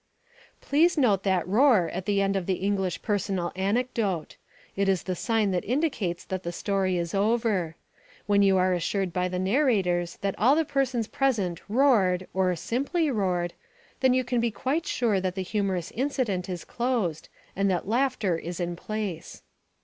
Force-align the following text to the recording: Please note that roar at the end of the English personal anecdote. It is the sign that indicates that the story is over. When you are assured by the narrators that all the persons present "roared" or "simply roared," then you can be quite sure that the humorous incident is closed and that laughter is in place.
Please 0.61 0.97
note 0.97 1.21
that 1.21 1.47
roar 1.47 1.87
at 1.89 2.07
the 2.07 2.23
end 2.23 2.35
of 2.35 2.47
the 2.47 2.55
English 2.55 3.03
personal 3.03 3.51
anecdote. 3.55 4.35
It 4.75 4.89
is 4.89 5.03
the 5.03 5.13
sign 5.13 5.51
that 5.51 5.63
indicates 5.63 6.25
that 6.25 6.41
the 6.41 6.51
story 6.51 6.97
is 6.97 7.13
over. 7.13 7.75
When 8.25 8.41
you 8.41 8.57
are 8.57 8.73
assured 8.73 9.13
by 9.13 9.27
the 9.27 9.37
narrators 9.37 10.15
that 10.21 10.33
all 10.39 10.55
the 10.55 10.65
persons 10.65 11.07
present 11.07 11.61
"roared" 11.69 12.25
or 12.33 12.55
"simply 12.55 13.11
roared," 13.11 13.53
then 13.99 14.15
you 14.15 14.23
can 14.23 14.39
be 14.41 14.49
quite 14.49 14.87
sure 14.87 15.21
that 15.21 15.35
the 15.35 15.43
humorous 15.43 15.91
incident 15.91 16.49
is 16.49 16.65
closed 16.65 17.29
and 17.55 17.69
that 17.69 17.87
laughter 17.87 18.39
is 18.39 18.59
in 18.59 18.75
place. 18.75 19.43